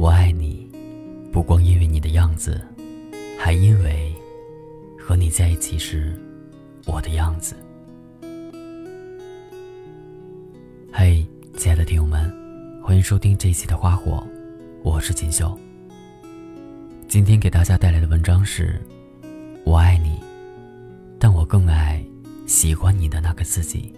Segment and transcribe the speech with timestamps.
[0.00, 0.64] 我爱你，
[1.32, 2.64] 不光因为你的样子，
[3.36, 4.14] 还因为
[4.96, 6.16] 和你在一起时
[6.86, 7.56] 我的样子。
[10.92, 11.26] 嘿，
[11.56, 12.32] 亲爱的听友们，
[12.80, 14.24] 欢迎收听这一期的花火，
[14.84, 15.58] 我是锦绣。
[17.08, 18.80] 今天给大家带来的文章是：
[19.64, 20.20] 我爱你，
[21.18, 22.00] 但我更爱
[22.46, 23.92] 喜欢你的那个自己。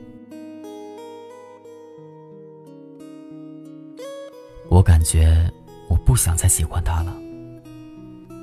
[4.70, 5.52] 我感觉
[5.90, 7.14] 我不想再喜欢他了。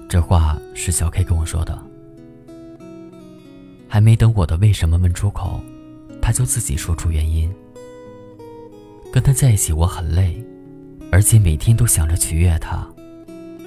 [0.10, 1.82] 这话是小 K 跟我说的。
[3.88, 5.62] 还没等我的为什么问出口，
[6.22, 7.52] 他就自己说出原因。
[9.14, 10.44] 跟他在一起我很累，
[11.10, 12.86] 而且每天都想着取悦他，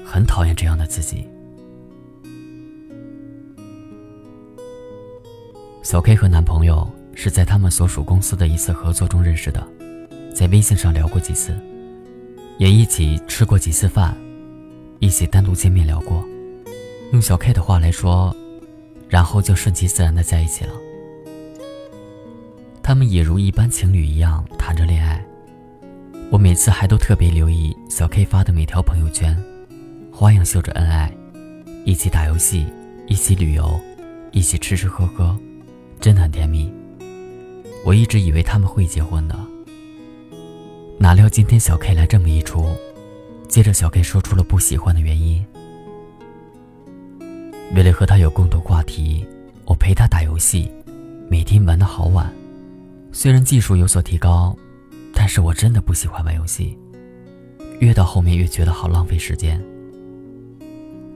[0.05, 1.27] 很讨厌这样的自己。
[5.83, 9.67] 小 K 和男朋友是在他们所属公司的一次合作中认识的，
[10.34, 11.59] 在微信上聊过几次。
[12.60, 14.14] 也一起吃过几次饭，
[14.98, 16.22] 一起单独见面聊过。
[17.11, 18.36] 用小 K 的话来说，
[19.08, 20.72] 然后就顺其自然的在一起了。
[22.83, 25.25] 他们也如一般情侣一样谈着恋爱。
[26.30, 29.34] 我每次还都特别留意小 K 发的每条朋友圈，
[30.12, 31.11] 花样秀着恩爱，
[31.86, 32.67] 一起打游戏，
[33.06, 33.80] 一起旅游，
[34.33, 35.34] 一起吃吃喝喝，
[35.98, 36.70] 真的很甜蜜。
[37.86, 39.34] 我一直以为他们会结婚的。
[41.03, 42.77] 哪料今天小 K 来这么一出，
[43.48, 45.42] 接着小 K 说出了不喜欢的原因。
[47.75, 49.27] 为了和他有共同话题，
[49.65, 50.70] 我陪他打游戏，
[51.27, 52.31] 每天玩的好晚。
[53.12, 54.55] 虽然技术有所提高，
[55.15, 56.77] 但是我真的不喜欢玩游戏，
[57.79, 59.59] 越到后面越觉得好浪费时间。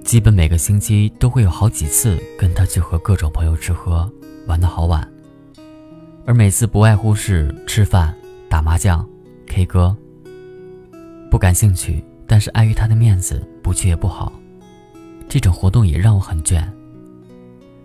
[0.03, 4.11] 基本每个星期都会有好几次跟他去和各种朋友吃喝，
[4.47, 5.07] 玩的好晚。
[6.25, 8.17] 而每次不外乎是吃饭、
[8.49, 9.07] 打麻将。
[9.55, 9.97] K 歌，
[11.31, 14.33] 不感兴趣，但是碍于他的面子，不去也不好。
[15.29, 16.67] 这种活动也让我很倦，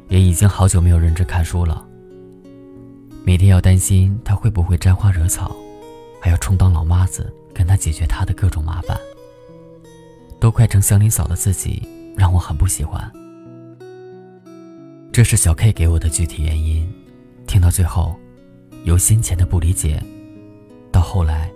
[0.07, 1.85] 也已经好久没有认真看书了。
[3.23, 5.55] 每天要担心他会不会沾花惹草，
[6.19, 8.97] 还要充当老妈子跟他解决他的各种麻烦，
[10.39, 11.87] 都快成祥林嫂的自己，
[12.17, 12.99] 让我很不喜欢。
[15.11, 16.91] 这是小 K 给我的具体原因，
[17.45, 18.15] 听到最后，
[18.85, 20.01] 由先前的不理解。
[20.91, 21.51] 到后来，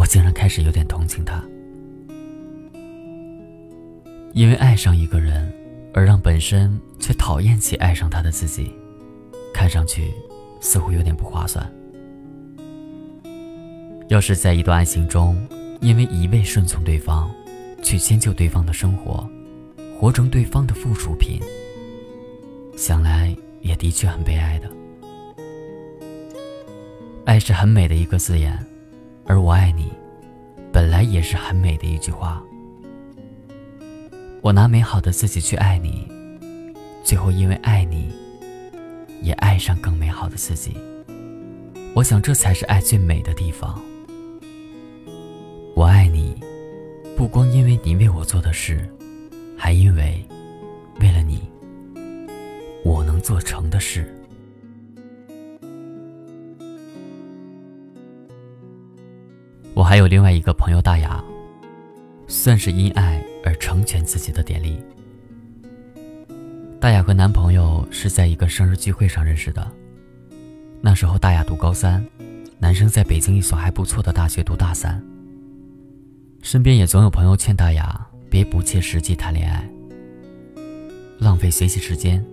[0.00, 1.44] 我竟然开始有点同情他，
[4.32, 5.52] 因为爱上一个人，
[5.92, 8.74] 而让本身却讨厌起爱上他的自己，
[9.52, 10.10] 看上去
[10.58, 11.70] 似乎有点不划算。
[14.08, 15.36] 要是在一段爱情中，
[15.82, 17.30] 因为一味顺从对方，
[17.82, 19.28] 去迁就对方的生活，
[19.98, 21.38] 活成对方的附属品，
[22.74, 24.70] 想来也的确很悲哀的。
[27.26, 28.58] 爱是很美的一个字眼，
[29.30, 29.92] 而我爱你，
[30.72, 32.42] 本来也是很美的一句话。
[34.42, 36.04] 我拿美好的自己去爱你，
[37.04, 38.10] 最后因为爱你，
[39.22, 40.76] 也爱上更美好的自己。
[41.94, 43.80] 我想这才是爱最美的地方。
[45.76, 46.34] 我爱你，
[47.16, 48.84] 不光因为你为我做的事，
[49.56, 50.20] 还因为
[50.98, 51.48] 为了你，
[52.84, 54.12] 我能做成的事。
[59.90, 61.20] 还有另外一个朋友大雅，
[62.28, 64.78] 算是因爱而成全自己的典例。
[66.78, 69.68] 大雅和男朋友是在一个生日聚会上认识的，
[70.80, 72.06] 那时候大雅读高三，
[72.60, 75.02] 男生在北京一所还不错的大学读大三。
[76.40, 79.68] 身边也总有朋友劝大雅别不切实际谈恋爱，
[81.18, 82.24] 浪费学习时间，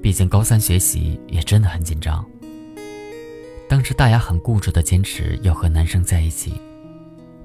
[0.00, 2.24] 毕竟高三学习也真的很紧张。
[3.70, 6.60] 当时大雅很固执的坚持要和男生在一起，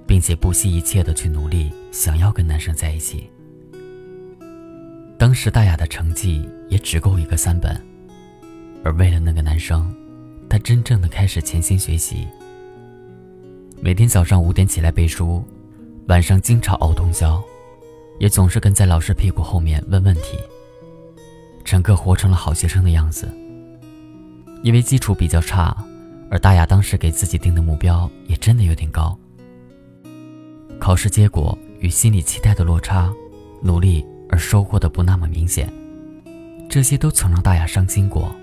[0.08, 3.30] 并且不惜一切的去努力，想要跟男生在一起。
[5.20, 7.80] 当时大雅的成绩也只够一个三本，
[8.84, 9.96] 而为了那个男生，
[10.50, 12.28] 她真正的开始潜心学习。
[13.80, 15.46] 每天早上五点起来背书，
[16.08, 17.40] 晚上经常熬通宵，
[18.18, 20.40] 也总是跟在老师屁股后面问问题。
[21.64, 23.32] 整个活成了好学生的样子。
[24.64, 25.86] 因为基础比较差。
[26.36, 29.18] 而大雅当时给自己定的目标也真的有点高，
[30.78, 33.10] 考试结果与心理期待的落差，
[33.62, 35.72] 努力而收获的不那么明显，
[36.68, 38.36] 这些都曾让大雅伤心过。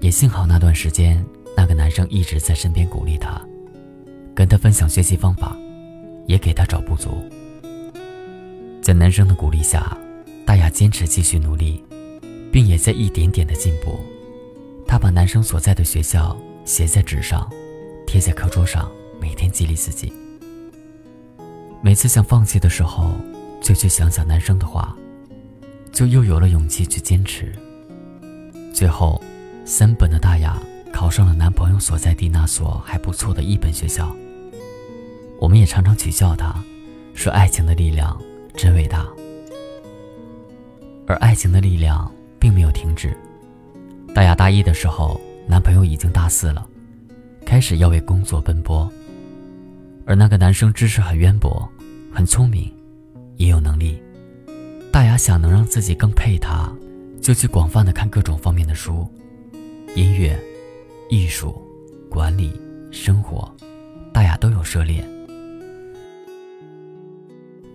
[0.00, 1.22] 也幸好那段时间，
[1.54, 3.38] 那个男生一直在身边鼓励她，
[4.34, 5.54] 跟她分享学习方法，
[6.26, 7.22] 也给她找不足。
[8.80, 9.94] 在男生的鼓励下，
[10.46, 11.84] 大雅坚持继续努力，
[12.50, 14.00] 并也在一点点的进步。
[14.86, 17.48] 她把男生所在的学校写在纸上，
[18.06, 18.90] 贴在课桌上，
[19.20, 20.12] 每天激励自己。
[21.82, 23.10] 每次想放弃的时候，
[23.60, 24.96] 就去想想男生的话，
[25.92, 27.52] 就又有了勇气去坚持。
[28.72, 29.22] 最后，
[29.64, 30.60] 三本的大雅
[30.92, 34.14] 考上了男朋友所在地那所还不错的一本学校。
[35.38, 36.54] 我们也常常取笑他，
[37.14, 38.20] 说爱情的力量
[38.54, 39.06] 真伟大。
[41.06, 42.10] 而爱情的力量
[42.40, 43.16] 并没有停止。
[44.16, 46.66] 大雅大一的时候，男朋友已经大四了，
[47.44, 48.90] 开始要为工作奔波。
[50.06, 51.68] 而那个男生知识很渊博，
[52.10, 52.72] 很聪明，
[53.36, 54.02] 也有能力。
[54.90, 56.72] 大雅想能让自己更配他，
[57.20, 59.06] 就去广泛的看各种方面的书，
[59.94, 60.34] 音乐、
[61.10, 61.54] 艺术、
[62.08, 62.58] 管理、
[62.90, 63.54] 生活，
[64.14, 65.06] 大雅都有涉猎。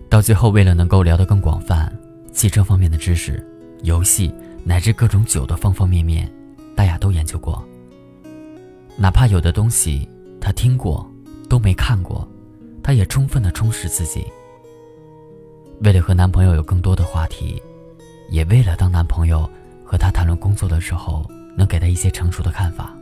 [0.08, 1.96] 到最后，为了能够聊得更广泛，
[2.32, 3.46] 汽车方面的知识、
[3.84, 6.30] 游戏乃至各种酒的方方面面，
[6.74, 7.62] 大雅都研究过。
[8.96, 10.08] 哪怕有的东西
[10.40, 11.08] 他听过。
[11.48, 12.26] 都没看过，
[12.82, 14.24] 她也充分的充实自己。
[15.82, 17.62] 为了和男朋友有更多的话题，
[18.30, 19.46] 也为了当男朋友
[19.84, 22.96] 和她谈论工作的时候，能给她一些成熟的看法。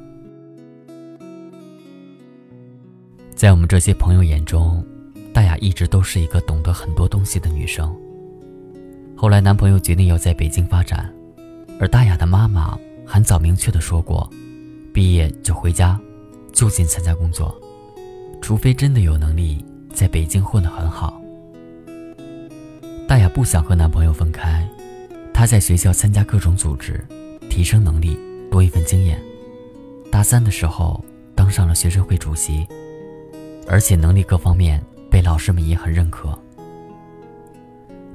[3.37, 4.85] 在我们这些朋友眼中，
[5.33, 7.95] 大雅一直都是一个懂得很多东西的女生。
[9.17, 11.09] 后来男朋友决定要在北京发展，
[11.81, 14.29] 而大雅的妈妈很早明确的说过，
[14.93, 15.99] 毕业就回家，
[16.53, 17.59] 就近参加工作。
[18.43, 21.19] 除非真的有能力在北京混得很好，
[23.09, 24.69] 大雅不想和男朋友分开。
[25.32, 27.03] 她在学校参加各种组织，
[27.49, 28.19] 提升能力，
[28.50, 29.19] 多一份经验。
[30.11, 31.03] 大三的时候
[31.35, 32.67] 当上了学生会主席，
[33.67, 36.38] 而且能力各方面被老师们也很认可。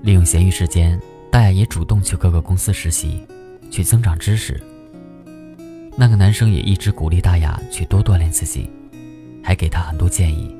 [0.03, 1.01] 利用闲余时间，
[1.31, 3.25] 大雅也主动去各个公司实习，
[3.69, 4.62] 去增长知识。
[5.97, 8.69] 那个男生也一直鼓励大雅去多锻炼自己。
[9.47, 10.57] 还给他很多建议，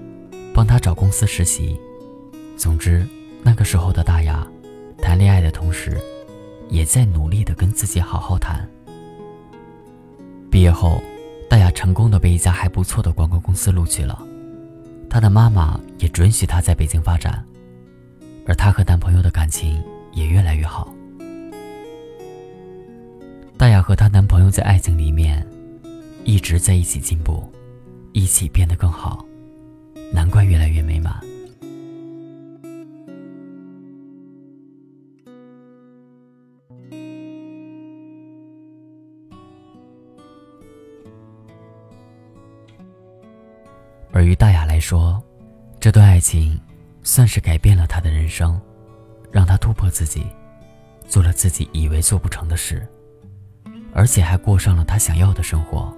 [0.54, 1.75] 帮他找公司实习。
[2.56, 3.04] 总之，
[3.42, 4.48] 那个时候的大雅，
[5.02, 6.00] 谈恋爱的同时，
[6.69, 8.63] 也在努力的跟自己好好谈。
[10.52, 11.02] 毕业后，
[11.50, 14.22] 大雅成功的被一家还不错的广告公司录取了，
[15.10, 17.44] 她的妈妈也准许她在北京发展，
[18.46, 20.94] 而她和男朋友的感情也越来越好。
[23.57, 25.46] 大雅和她男朋友在爱情里面，
[26.24, 27.44] 一直在一起进步。
[28.18, 29.25] 一起变得更好，
[30.13, 31.19] 难怪越来越美满。
[44.13, 45.22] 而于大雅来说，
[45.78, 46.57] 这段爱情
[47.04, 48.57] 算是改变了她的人生，
[49.30, 50.25] 让她突破自己，
[51.06, 52.88] 做了自己以为做不成的事，
[53.95, 55.92] 而且还过上了他想要的生活。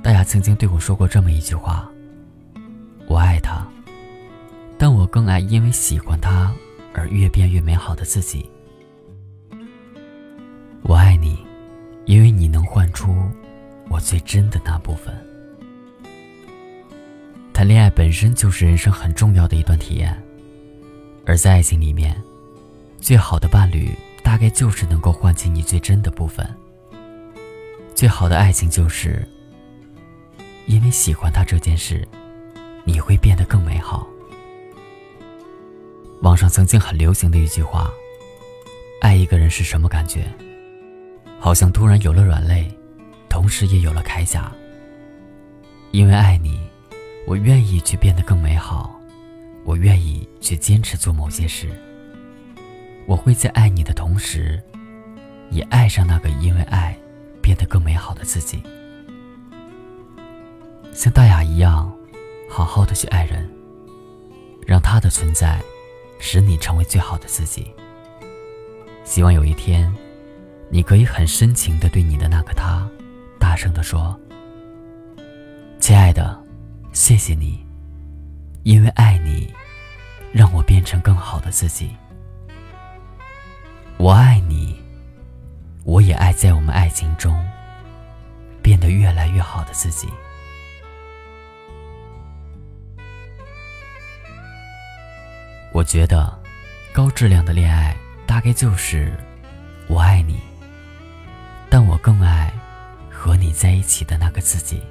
[0.00, 1.90] 大雅曾经对我说过这么一句话
[3.08, 3.66] ：“我爱他，
[4.78, 6.54] 但我更爱因为喜欢他
[6.94, 8.48] 而越变越美好的自己。
[10.82, 11.44] 我爱你，
[12.06, 13.12] 因为你能唤出
[13.88, 15.12] 我最真的那部分。”
[17.52, 20.16] 谈恋爱本身就是人生很重要的一段体验，
[21.26, 22.16] 而在爱情里面，
[23.00, 23.90] 最好的伴侣
[24.30, 26.48] 大概就是能够唤起你最真的部分。
[27.96, 29.26] 最好的爱情就是。
[30.66, 32.06] 因为喜欢他这件事，
[32.84, 34.06] 你会变得更美好。
[36.22, 37.90] 网上曾经很流行的一句话
[39.02, 40.24] ：“爱一个人是什么感觉？
[41.40, 42.72] 好像突然有了软肋，
[43.28, 44.52] 同时也有了铠甲。
[45.90, 46.60] 因为爱你，
[47.26, 48.94] 我愿意去变得更美好，
[49.64, 51.68] 我愿意去坚持做某些事。
[53.06, 54.62] 我会在爱你的同时，
[55.50, 56.96] 也爱上那个因为爱
[57.42, 58.62] 变得更美好的自己。”
[60.92, 61.92] 像大雅一样，
[62.48, 63.48] 好好的去爱人，
[64.66, 65.60] 让他的存在，
[66.18, 67.72] 使你成为最好的自己。
[69.04, 69.92] 希望有一天，
[70.68, 72.88] 你可以很深情的对你的那个他，
[73.38, 74.18] 大声的说
[75.80, 76.38] ：“亲爱的，
[76.92, 77.64] 谢谢你，
[78.62, 79.52] 因为爱你，
[80.32, 81.90] 让我变成更好的自己。
[84.00, 84.74] 我爱你，
[85.84, 87.38] 我也爱在我们爱情中，
[88.62, 90.08] 变得越来越好的自己。”
[95.70, 96.34] 我觉得，
[96.94, 97.94] 高质量的恋爱
[98.26, 99.12] 大概就是
[99.86, 100.40] 我爱你，
[101.68, 102.50] 但我更爱
[103.10, 104.82] 和你在一起的那个自己。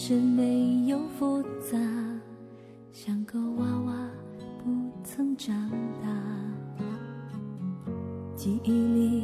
[0.00, 1.76] 是没有复杂，
[2.92, 4.08] 像个娃娃
[4.62, 5.52] 不曾长
[6.00, 6.08] 大。
[8.36, 9.17] 记忆里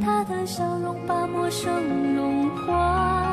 [0.00, 3.32] 他的笑容把陌生融化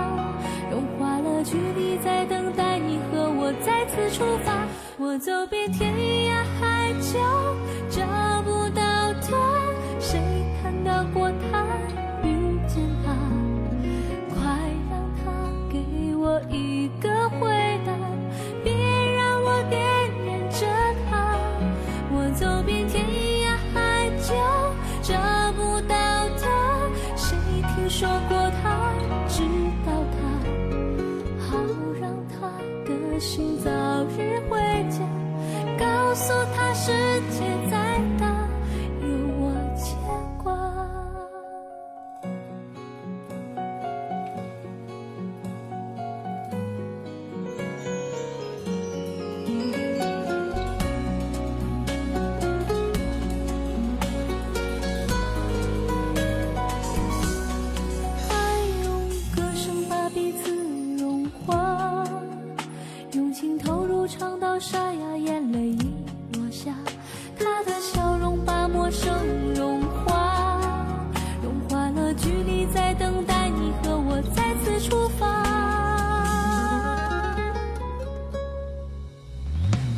[0.72, 4.66] 融化了距离在等待你和我再次出发。
[4.98, 7.20] 我走遍天涯海角
[7.90, 8.82] 找不到
[9.22, 9.30] 他
[10.00, 10.20] 谁
[10.62, 11.66] 看到过他
[12.24, 13.14] 遇见他。
[14.34, 14.42] 快
[14.90, 15.32] 让他
[15.70, 17.63] 给我一个回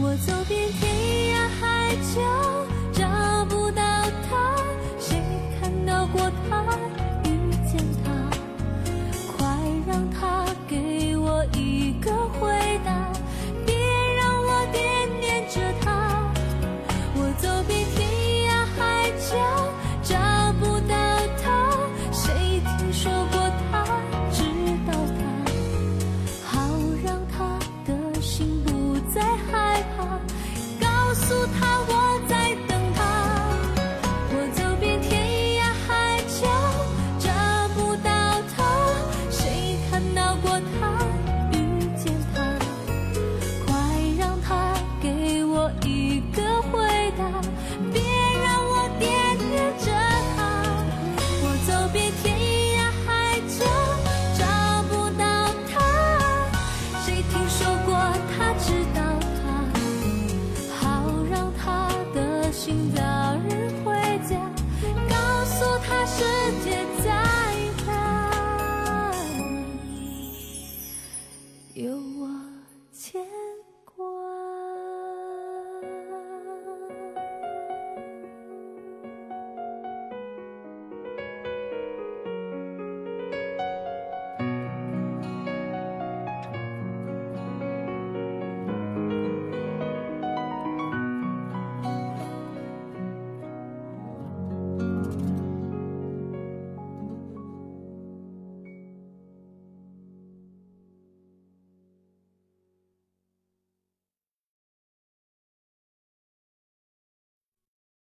[0.05, 2.54] 我走遍天涯海角。